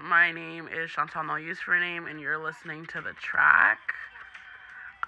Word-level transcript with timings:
My 0.00 0.32
name 0.32 0.68
is 0.68 0.90
Chantal 0.90 1.24
No 1.24 1.36
Use 1.36 1.58
for 1.58 1.78
Name, 1.78 2.06
and 2.06 2.20
you're 2.20 2.38
listening 2.38 2.86
to 2.86 3.00
the 3.00 3.12
track. 3.14 3.94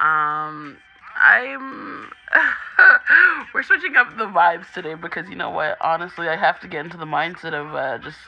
Um, 0.01 0.79
I'm. 1.17 2.11
We're 3.55 3.63
switching 3.63 3.97
up 3.97 4.17
the 4.17 4.27
vibes 4.27 4.73
today 4.73 4.95
because 4.95 5.28
you 5.28 5.37
know 5.37 5.51
what? 5.51 5.77
Honestly, 5.81 6.28
I 6.28 6.37
have 6.37 6.60
to 6.60 6.69
get 6.69 6.85
into 6.85 6.97
the 6.97 7.05
mindset 7.05 7.53
of 7.53 7.74
uh, 7.74 7.99
just 7.99 8.19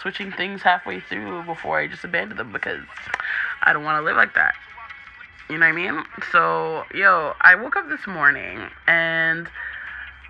switching 0.00 0.32
things 0.32 0.62
halfway 0.62 1.00
through 1.00 1.42
before 1.44 1.78
I 1.78 1.88
just 1.88 2.04
abandon 2.04 2.36
them 2.36 2.52
because 2.52 2.80
I 3.62 3.72
don't 3.72 3.84
want 3.84 4.00
to 4.00 4.04
live 4.04 4.16
like 4.16 4.34
that. 4.34 4.54
You 5.50 5.58
know 5.58 5.66
what 5.66 5.72
I 5.72 5.90
mean? 5.90 6.04
So, 6.32 6.84
yo, 6.94 7.34
I 7.40 7.54
woke 7.54 7.76
up 7.76 7.88
this 7.88 8.06
morning 8.06 8.68
and 8.86 9.48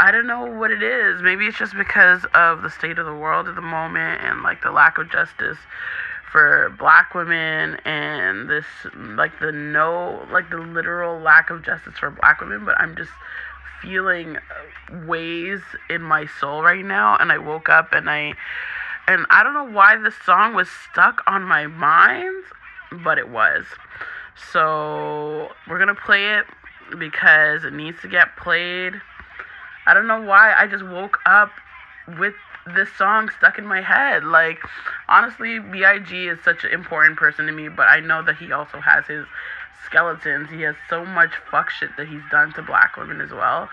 I 0.00 0.12
don't 0.12 0.26
know 0.26 0.46
what 0.46 0.70
it 0.70 0.82
is. 0.82 1.22
Maybe 1.22 1.46
it's 1.46 1.58
just 1.58 1.76
because 1.76 2.25
of 2.34 2.62
the 2.62 2.70
state 2.70 2.98
of 2.98 3.06
the 3.06 3.14
world 3.14 3.48
at 3.48 3.56
the 3.56 3.62
moment 3.62 4.22
and 4.22 4.43
like 4.43 4.62
the 4.62 4.70
lack 4.70 4.96
of 4.98 5.11
justice 5.11 5.58
for 6.30 6.72
black 6.79 7.14
women 7.14 7.76
and 7.84 8.48
this 8.48 8.66
like 8.94 9.40
the 9.40 9.50
no 9.50 10.25
like 10.30 10.50
the 10.50 10.58
literal 10.58 11.18
lack 11.20 11.50
of 11.50 11.64
justice 11.64 11.94
for 11.98 12.11
black 12.11 12.40
women, 12.40 12.64
but 12.64 12.79
I'm 12.80 12.96
just 12.96 13.11
feeling 13.82 14.39
ways 15.06 15.61
in 15.90 16.03
my 16.03 16.26
soul 16.40 16.62
right 16.62 16.84
now 16.84 17.17
and 17.17 17.32
I 17.32 17.39
woke 17.39 17.68
up 17.68 17.92
and 17.92 18.08
I 18.08 18.34
and 19.08 19.26
I 19.30 19.42
don't 19.42 19.54
know 19.54 19.75
why 19.75 19.96
this 19.96 20.14
song 20.25 20.54
was 20.54 20.68
stuck 20.68 21.22
on 21.26 21.42
my 21.42 21.67
mind, 21.67 22.44
but 23.03 23.18
it 23.18 23.30
was. 23.30 23.64
So, 24.53 25.48
we're 25.67 25.78
going 25.78 25.89
to 25.89 26.00
play 26.00 26.36
it 26.36 26.44
because 26.98 27.64
it 27.64 27.72
needs 27.72 28.00
to 28.03 28.08
get 28.08 28.36
played 28.36 29.00
I 29.88 29.94
don't 29.94 30.06
know 30.06 30.20
why 30.20 30.52
I 30.52 30.66
just 30.66 30.84
woke 30.84 31.18
up 31.24 31.50
with 32.19 32.34
this 32.74 32.91
song 32.98 33.30
stuck 33.38 33.56
in 33.56 33.66
my 33.66 33.80
head. 33.80 34.22
Like, 34.22 34.58
honestly, 35.08 35.61
B.I.G. 35.61 36.28
is 36.28 36.39
such 36.45 36.62
an 36.64 36.72
important 36.72 37.17
person 37.17 37.47
to 37.47 37.53
me, 37.53 37.70
but 37.70 37.89
I 37.89 38.00
know 38.00 38.22
that 38.22 38.36
he 38.36 38.53
also 38.53 38.80
has 38.80 39.06
his 39.06 39.25
skeletons. 39.86 40.50
He 40.50 40.61
has 40.61 40.77
so 40.91 41.06
much 41.06 41.30
fuck 41.50 41.70
shit 41.70 41.89
that 41.97 42.06
he's 42.06 42.20
done 42.30 42.53
to 42.53 42.62
black 42.62 42.98
women 42.98 43.22
as 43.22 43.30
well. 43.30 43.70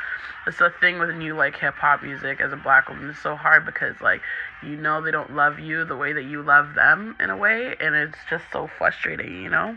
It's 0.48 0.60
the 0.60 0.72
thing 0.80 1.00
with 1.00 1.14
new 1.14 1.36
like 1.36 1.58
hip 1.58 1.76
hop 1.76 2.02
music 2.02 2.40
as 2.40 2.54
a 2.54 2.56
black 2.56 2.88
woman. 2.88 3.10
It's 3.10 3.20
so 3.20 3.36
hard 3.36 3.66
because 3.66 4.00
like 4.00 4.22
you 4.64 4.78
know 4.78 5.02
they 5.02 5.12
don't 5.12 5.36
love 5.36 5.60
you 5.60 5.84
the 5.84 5.98
way 5.98 6.14
that 6.14 6.24
you 6.24 6.42
love 6.42 6.76
them 6.76 7.18
in 7.20 7.30
a 7.30 7.36
way, 7.36 7.76
and 7.82 7.94
it's 7.94 8.20
just 8.30 8.46
so 8.54 8.70
frustrating, 8.78 9.42
you 9.44 9.50
know. 9.50 9.76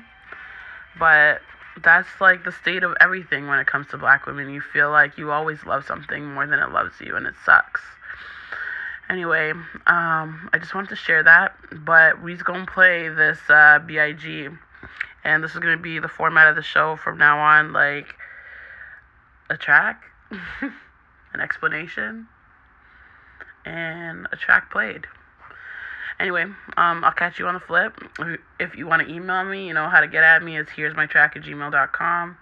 But 1.01 1.41
that's 1.83 2.21
like 2.21 2.45
the 2.45 2.53
state 2.53 2.83
of 2.83 2.97
everything 3.01 3.47
when 3.47 3.59
it 3.59 3.67
comes 3.67 3.87
to 3.89 3.99
black 3.99 4.27
women. 4.27 4.51
You 4.51 4.61
feel 4.61 4.91
like 4.91 5.19
you 5.19 5.31
always 5.31 5.65
love 5.65 5.85
something 5.85 6.25
more 6.35 6.47
than 6.47 6.59
it 6.59 6.71
loves 6.71 7.01
you, 7.01 7.17
and 7.17 7.27
it 7.27 7.35
sucks. 7.45 7.81
Anyway, 9.11 9.53
um, 9.87 10.51
I 10.53 10.59
just 10.59 10.75
wanted 10.75 10.91
to 10.91 10.97
share 10.97 11.23
that, 11.23 11.57
but 11.73 12.23
we're 12.23 12.37
gonna 12.37 12.67
play 12.67 13.09
this 13.09 13.39
uh, 13.49 13.79
Big, 13.79 14.53
and 15.25 15.43
this 15.43 15.53
is 15.53 15.59
gonna 15.59 15.79
be 15.79 15.99
the 15.99 16.09
format 16.09 16.49
of 16.49 16.57
the 16.57 16.63
show 16.63 16.97
from 16.97 17.17
now 17.17 17.39
on, 17.39 17.73
like 17.73 18.15
a 19.49 19.57
track, 19.57 20.03
an 21.33 21.41
explanation, 21.41 22.29
and 23.65 24.27
a 24.31 24.37
track 24.37 24.71
played. 24.71 25.07
Anyway, 26.21 26.43
um, 26.77 27.05
I'll 27.05 27.13
catch 27.13 27.39
you 27.39 27.47
on 27.47 27.55
the 27.55 27.61
flip. 27.61 27.95
If 28.59 28.77
you 28.77 28.87
want 28.87 29.07
to 29.07 29.13
email 29.15 29.45
me, 29.45 29.69
you 29.69 29.75
know 29.75 29.89
how 29.89 30.01
to 30.01 30.09
get 30.09 30.25
at 30.25 30.43
me 30.43 30.57
is 30.59 30.67
here's 30.75 30.97
my 30.97 31.07
track 31.07 31.37
at 31.37 31.43
gmail.com. 31.43 32.37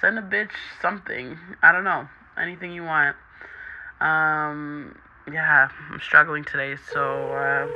Send 0.00 0.18
a 0.18 0.22
bitch 0.22 0.50
something. 0.82 1.38
I 1.62 1.70
don't 1.72 1.84
know. 1.84 2.08
Anything 2.40 2.72
you 2.72 2.82
want. 2.82 3.16
Um, 4.00 4.98
yeah, 5.30 5.68
I'm 5.90 6.00
struggling 6.00 6.44
today, 6.44 6.76
so, 6.92 7.00
uh, 7.32 7.68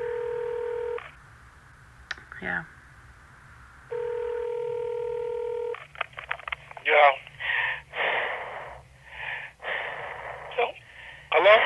yeah. 2.42 2.64
Yeah. 6.87 7.10
Hello? 11.31 11.56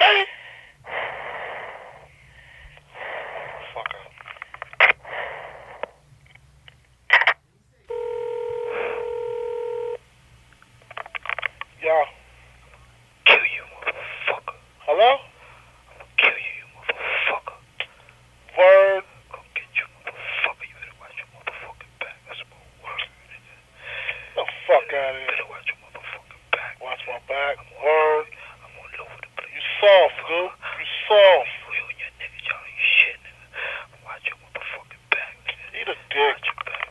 Hey. 0.00 0.24
Yeah. 11.82 12.04
Kill 13.26 13.42
you, 13.42 13.64
motherfucker. 13.74 14.54
Hello? 14.86 15.10
Kill 16.18 16.30
you, 16.30 16.54
you 16.62 16.66
motherfucker. 16.78 17.58
Word. 18.54 19.02
Go 19.34 19.38
get 19.54 19.66
you, 19.74 19.86
motherfucker. 20.06 20.62
You 20.62 20.74
better 20.78 20.94
watch 21.02 21.16
your 21.18 21.26
motherfucking 21.34 21.94
back. 21.98 22.16
That's 22.26 22.42
my 22.46 22.62
word, 22.86 23.02
nigga. 23.34 23.54
The 24.38 24.44
fuck 24.66 24.90
out 24.94 25.10
of 25.10 25.26
here. 25.26 25.26
Better 25.26 25.48
watch 25.50 25.66
your 25.66 25.78
motherfucking 25.82 26.44
back. 26.54 26.74
Watch 26.78 27.02
my 27.10 27.18
back. 27.26 27.58
Word. 27.82 28.26
I'm 28.62 28.78
all 28.78 28.86
over 29.02 29.18
the 29.18 29.30
place. 29.42 29.50
You 29.50 29.71
soft, 29.82 30.14
dude. 30.30 30.46
You 30.46 30.86
soft. 31.10 31.50
You 31.74 31.82
and 31.90 31.98
your 31.98 32.12
niggas, 32.22 32.44
y'all 32.46 32.62
ain't 32.70 32.86
shit, 32.86 33.18
nigga. 33.26 34.06
Watch 34.06 34.22
your 34.30 34.38
motherfucking 34.46 35.02
back, 35.10 35.34
nigga. 35.42 35.78
Eat 35.82 35.88
a 35.90 35.96
dick. 36.14 36.38
Watch 36.38 36.46
your 36.46 36.58
back. 36.62 36.86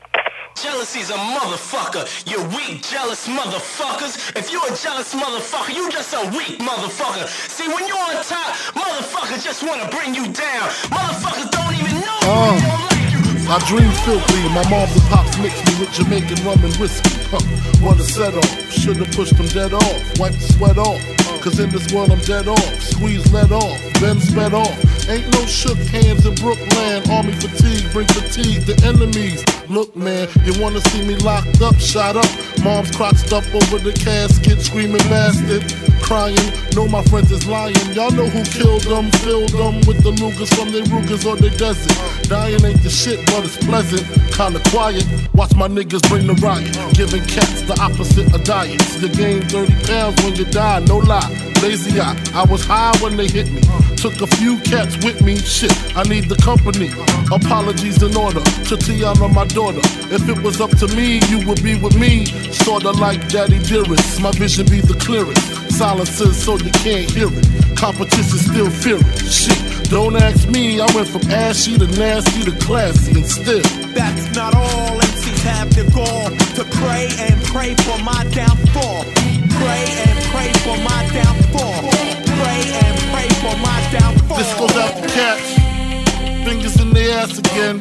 Jealousy's 0.59 1.09
a 1.09 1.16
motherfucker. 1.16 2.03
You 2.28 2.44
weak, 2.51 2.84
jealous 2.84 3.28
motherfuckers. 3.31 4.35
If 4.35 4.51
you 4.51 4.59
a 4.59 4.69
jealous 4.75 5.16
motherfucker, 5.16 5.72
you 5.74 5.88
just 5.91 6.12
a 6.13 6.22
weak 6.35 6.59
motherfucker. 6.59 7.25
See, 7.47 7.68
when 7.72 7.88
you 7.88 7.96
on 7.96 8.19
top, 8.28 8.51
motherfuckers 8.75 9.44
just 9.44 9.63
wanna 9.63 9.88
bring 9.90 10.13
you 10.13 10.28
down. 10.28 10.68
Motherfuckers 10.91 11.47
don't 11.50 11.74
even 11.80 11.96
know 12.03 12.19
Uh. 12.28 12.51
you, 12.51 12.59
they 12.59 12.68
don't 12.68 12.84
like 12.91 13.07
you. 13.16 13.51
I 13.51 13.57
dream 13.72 13.91
filthy. 14.03 14.44
My 14.51 14.68
moms 14.69 14.91
and 14.91 15.07
pops 15.07 15.38
mix 15.40 15.56
me 15.66 15.80
with 15.80 15.91
Jamaican 15.96 16.44
rum 16.46 16.59
and 16.63 16.75
whiskey. 16.75 17.16
Huh. 17.31 17.40
Wanna 17.81 18.03
set 18.03 18.35
off. 18.35 18.72
Should've 18.72 19.12
pushed 19.16 19.35
them 19.38 19.47
dead 19.47 19.74
off. 19.74 20.19
wiped 20.19 20.40
the 20.40 20.53
sweat 20.53 20.78
off. 20.78 21.00
Cause 21.41 21.59
in 21.59 21.72
this 21.72 21.91
world 21.91 22.12
I'm 22.12 22.19
dead 22.19 22.47
off. 22.47 22.81
Squeeze 22.84 23.34
let 23.34 23.52
off. 23.52 23.81
Then 24.00 24.19
sped 24.19 24.53
off. 24.53 25.09
Ain't 25.09 25.25
no 25.34 25.44
shook 25.47 25.78
hands 25.78 26.24
in 26.28 26.35
Brooklyn. 26.35 27.09
Army 27.09 27.34
fatigue. 27.34 27.91
Bring 27.91 28.06
fatigue 28.07 28.63
to 28.68 28.85
enemies. 28.85 29.44
Look, 29.68 29.96
man, 29.96 30.28
you 30.46 30.53
wanna 30.62 30.81
see 30.81 31.03
me 31.03 31.16
locked 31.16 31.62
up, 31.63 31.75
shot 31.80 32.16
up. 32.16 32.30
Mom's 32.63 32.96
crotched 32.96 33.34
up 33.34 33.44
over 33.56 33.80
the 33.80 33.91
casket, 33.91 34.62
screaming 34.62 35.01
bastard. 35.09 35.63
Crying, 36.11 36.35
know 36.75 36.89
my 36.89 37.01
friends 37.03 37.31
is 37.31 37.47
lying. 37.47 37.73
Y'all 37.94 38.11
know 38.11 38.27
who 38.27 38.44
killed 38.44 38.81
them, 38.81 39.09
filled 39.23 39.51
them 39.51 39.75
with 39.88 40.03
the 40.03 40.11
Lugers 40.11 40.53
from 40.53 40.69
their 40.69 40.83
Rugers 40.91 41.25
or 41.25 41.38
their 41.38 41.51
desert. 41.51 41.88
Dying 42.27 42.66
ain't 42.66 42.83
the 42.83 42.89
shit, 42.89 43.25
but 43.27 43.45
it's 43.45 43.55
pleasant. 43.55 44.03
Kinda 44.35 44.59
quiet. 44.71 45.07
Watch 45.33 45.55
my 45.55 45.69
niggas 45.69 46.03
bring 46.09 46.27
the 46.27 46.33
riot. 46.44 46.67
Giving 46.95 47.23
cats 47.23 47.61
the 47.61 47.79
opposite 47.79 48.27
of 48.35 48.44
diets. 48.44 49.01
You 49.01 49.07
gain 49.07 49.47
30 49.47 49.71
pounds 49.88 50.21
when 50.21 50.35
you 50.35 50.44
die, 50.44 50.79
no 50.79 50.97
lie. 50.97 51.31
Lazy 51.63 52.01
eye, 52.01 52.17
I 52.33 52.44
was 52.44 52.66
high 52.66 52.91
when 53.00 53.16
they 53.16 53.27
hit 53.27 53.50
me. 53.50 53.61
Took 53.95 54.19
a 54.19 54.27
few 54.35 54.59
cats 54.67 54.97
with 55.05 55.21
me, 55.21 55.38
shit, 55.38 55.71
I 55.95 56.03
need 56.03 56.27
the 56.27 56.35
company. 56.44 56.89
Apologies 57.31 58.03
in 58.03 58.17
order 58.17 58.41
to 58.41 58.75
T'yanna, 58.75 59.31
my 59.33 59.45
daughter. 59.45 59.79
If 60.11 60.27
it 60.27 60.41
was 60.44 60.59
up 60.59 60.71
to 60.79 60.88
me, 60.89 61.21
you 61.29 61.47
would 61.47 61.63
be 61.63 61.79
with 61.79 61.95
me. 61.95 62.25
Sorta 62.51 62.91
like 62.91 63.29
Daddy 63.29 63.59
Dearest, 63.59 64.19
my 64.19 64.31
vision 64.31 64.66
be 64.66 64.81
the 64.81 64.95
clearest. 64.95 65.70
Silences 65.71 66.43
so 66.43 66.57
you 66.57 66.71
can't 66.83 67.09
hear 67.09 67.29
it. 67.31 67.77
Competition 67.77 68.37
still 68.37 68.69
fear 68.69 68.97
it. 68.99 69.25
Shit, 69.25 69.89
don't 69.89 70.15
ask 70.15 70.47
me, 70.49 70.79
I 70.79 70.85
went 70.93 71.07
from 71.07 71.23
ashy 71.31 71.77
to 71.77 71.87
nasty 71.97 72.43
to 72.43 72.51
classy 72.59 73.19
and 73.19 73.25
still. 73.25 73.63
That's 73.93 74.35
not 74.35 74.53
all 74.53 74.99
MCs 74.99 75.41
have 75.43 75.73
the 75.73 75.89
gall 75.91 76.29
to 76.57 76.63
pray 76.77 77.09
and 77.19 77.41
pray 77.45 77.73
for 77.87 77.97
my 78.03 78.23
downfall. 78.31 79.03
Pray 79.57 79.85
and 80.05 80.17
pray 80.29 80.51
for 80.62 80.77
my 80.83 81.01
downfall. 81.13 81.81
Pray 82.39 82.62
and 82.85 82.97
pray 83.12 83.29
for 83.41 83.56
my 83.57 83.79
downfall. 83.91 84.38
This 84.38 84.53
goes 84.59 84.75
out 84.77 84.94
to 85.01 85.07
cats. 85.09 85.56
Fingers 86.45 86.79
in 86.79 86.91
the 86.91 87.12
ass 87.13 87.38
again. 87.39 87.79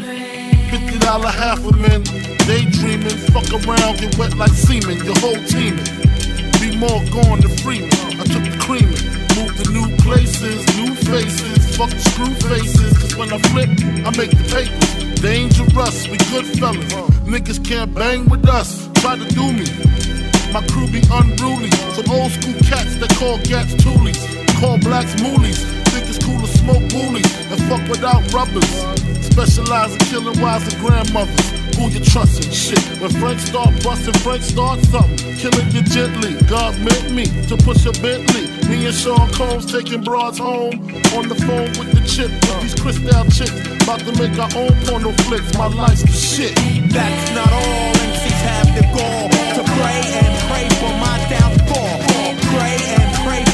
Fifty 0.71 0.99
dollar 1.01 1.29
half 1.29 1.65
a 1.67 1.73
men. 1.77 2.03
Daydreaming, 2.47 3.19
fuck 3.31 3.51
around, 3.53 3.99
get 3.99 4.17
wet 4.17 4.37
like 4.37 4.51
semen. 4.51 4.97
Your 5.05 5.19
whole 5.19 5.43
teaming. 5.45 6.10
More 6.81 7.05
gone 7.13 7.43
to 7.43 7.49
free 7.61 7.81
me. 7.81 7.93
I 8.17 8.25
took 8.25 8.41
the 8.41 8.57
creaming. 8.59 9.05
Moved 9.37 9.63
to 9.63 9.71
new 9.71 9.85
places, 9.99 10.65
new 10.81 10.95
faces. 10.95 11.77
Fuck 11.77 11.91
the 11.91 12.01
screw 12.09 12.33
faces. 12.49 12.97
Cause 12.97 13.17
when 13.17 13.31
I 13.31 13.39
flip, 13.53 13.69
I 14.01 14.11
make 14.17 14.31
the 14.33 14.49
papers. 14.49 15.21
Dangerous, 15.21 16.09
we 16.09 16.17
good 16.33 16.47
fellas. 16.57 16.89
Niggas 17.29 17.63
can't 17.69 17.95
bang 17.95 18.27
with 18.31 18.49
us. 18.49 18.89
Try 18.95 19.19
to 19.19 19.29
do 19.29 19.53
me. 19.53 19.69
My 20.57 20.65
crew 20.73 20.89
be 20.89 21.05
unruly. 21.13 21.69
Some 21.93 22.09
old 22.17 22.33
school 22.33 22.57
cats 22.65 22.97
that 22.97 23.13
call 23.21 23.37
gats 23.45 23.75
toolies. 23.85 24.17
Call 24.59 24.79
blacks 24.79 25.13
moolies. 25.21 25.61
Think 25.93 26.09
it's 26.09 26.25
cool 26.25 26.41
to 26.41 26.49
smoke 26.49 26.81
woolies 26.97 27.29
and 27.53 27.61
fuck 27.69 27.85
without 27.93 28.25
rubbers. 28.33 28.65
Specialize 29.21 29.93
in 29.93 29.99
killing 30.09 30.41
wives 30.41 30.73
and 30.73 30.81
grandmothers. 30.81 31.60
Who 31.77 31.89
you 31.89 32.01
trusting? 32.01 32.51
Shit. 32.51 32.83
When 33.01 33.11
friends 33.11 33.45
start 33.45 33.71
busting, 33.83 34.15
friends 34.25 34.47
start 34.49 34.81
something. 34.87 35.37
Killing 35.37 35.71
you 35.71 35.83
gently. 35.83 36.35
God 36.47 36.79
meant 36.81 37.13
me 37.13 37.25
to 37.49 37.57
push 37.57 37.87
a 37.87 37.93
Bentley. 38.03 38.47
Me 38.69 38.87
and 38.87 38.95
Sean 38.95 39.31
Combs 39.33 39.71
taking 39.71 40.03
broads 40.03 40.39
home. 40.39 40.75
On 41.17 41.29
the 41.29 41.39
phone 41.47 41.71
with 41.79 41.93
the 41.93 42.03
chip. 42.07 42.31
These 42.63 42.75
crystal 42.75 43.25
chicks. 43.31 43.83
About 43.83 44.01
to 44.01 44.13
make 44.21 44.39
our 44.39 44.51
own 44.57 44.73
porno 44.85 45.13
flicks. 45.25 45.57
My 45.57 45.69
life's 45.69 46.03
the 46.03 46.13
shit. 46.13 46.55
That's 46.91 47.35
not 47.35 47.51
all 47.53 47.93
MCs 48.07 48.41
have 48.49 48.69
the 48.77 48.85
gall 48.97 49.29
to 49.57 49.63
pray 49.77 50.01
and 50.23 50.35
pray 50.49 50.67
for 50.81 50.93
my 50.99 51.17
downfall. 51.29 51.97
Pray 52.55 52.77
and 52.99 53.11
pray 53.25 53.50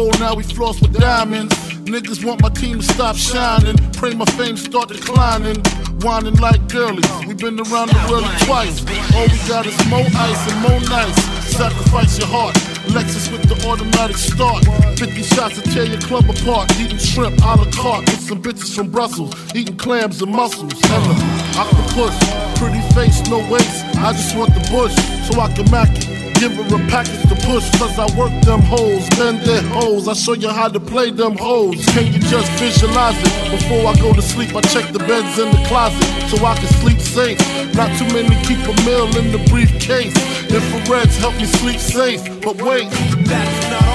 gold, 0.00 0.18
now 0.18 0.34
we 0.34 0.42
floss 0.42 0.80
with 0.80 0.98
diamonds. 0.98 1.54
Niggas 1.84 2.24
want 2.24 2.40
my 2.40 2.48
team 2.48 2.78
to 2.78 2.84
stop 2.84 3.16
shining. 3.16 3.76
Pray 3.92 4.14
my 4.14 4.24
fame 4.38 4.56
start 4.56 4.88
declining. 4.88 5.58
Whining 6.00 6.36
like 6.36 6.62
girlies. 6.68 7.10
we 7.26 7.34
been 7.34 7.60
around 7.60 7.88
the 7.92 8.00
world 8.08 8.24
twice. 8.46 8.80
All 9.14 9.28
we 9.28 9.38
got 9.48 9.66
is 9.66 9.76
more 9.88 10.08
ice 10.28 10.42
and 10.50 10.58
more 10.62 10.80
nice. 10.88 11.16
Sacrifice 11.60 12.18
your 12.18 12.28
heart. 12.28 12.54
Lexus 12.94 13.30
with 13.32 13.44
the 13.50 13.56
automatic 13.68 14.16
start. 14.16 14.64
50 14.98 15.22
shots 15.34 15.60
to 15.60 15.62
tear 15.72 15.84
your 15.84 16.00
club 16.00 16.24
apart. 16.30 16.70
Eating 16.80 16.98
shrimp 16.98 17.36
a 17.42 17.56
la 17.60 17.66
carte 17.70 18.06
with 18.06 18.20
some 18.20 18.40
bitches 18.40 18.74
from 18.74 18.90
Brussels. 18.90 19.34
Eating 19.54 19.76
clams 19.76 20.22
and 20.22 20.32
mussels. 20.32 20.80
Hella 20.80 21.14
octopus. 21.60 22.16
Pretty 22.58 22.80
face, 22.94 23.20
no 23.28 23.38
waist. 23.52 23.84
I 23.96 24.12
just 24.12 24.34
want 24.36 24.54
the 24.54 24.64
bush 24.70 24.94
so 25.28 25.40
I 25.40 25.52
can 25.52 25.70
mack 25.70 25.90
it. 25.92 26.19
Give 26.40 26.54
her 26.54 26.76
a 26.76 26.88
package 26.88 27.20
to 27.28 27.36
push, 27.44 27.70
cause 27.78 27.98
I 27.98 28.06
work 28.16 28.32
them 28.44 28.62
hoes, 28.62 29.06
bend 29.10 29.40
their 29.42 29.60
hoes. 29.60 30.08
I 30.08 30.14
show 30.14 30.32
you 30.32 30.48
how 30.48 30.68
to 30.68 30.80
play 30.80 31.10
them 31.10 31.36
hoes. 31.36 31.84
Can 31.92 32.06
you 32.14 32.18
just 32.18 32.50
visualize 32.52 33.14
it? 33.20 33.50
Before 33.50 33.84
I 33.86 33.94
go 33.96 34.14
to 34.14 34.22
sleep, 34.22 34.56
I 34.56 34.62
check 34.62 34.90
the 34.90 35.00
beds 35.00 35.38
in 35.38 35.50
the 35.50 35.62
closet 35.68 36.02
so 36.30 36.42
I 36.42 36.56
can 36.56 36.68
sleep 36.80 36.98
safe. 36.98 37.38
Not 37.74 37.94
too 37.98 38.06
many 38.14 38.34
keep 38.46 38.60
a 38.64 38.72
meal 38.86 39.14
in 39.18 39.32
the 39.32 39.46
briefcase. 39.50 40.14
Infrareds 40.48 41.18
help 41.18 41.36
me 41.36 41.44
sleep 41.44 41.78
safe, 41.78 42.24
but 42.40 42.56
wait. 42.62 42.88
That's 43.28 43.70
not 43.70 43.89